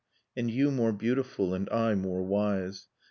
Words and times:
And 0.35 0.49
you 0.49 0.71
more 0.71 0.91
beautiful, 0.93 1.53
and 1.53 1.69
I 1.69 1.93
more 1.93 2.23
wise. 2.23 2.87